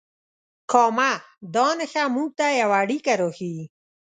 [0.71, 1.11] کامه
[1.55, 3.63] دا نښه موږ ته یوه اړیکه راښیي.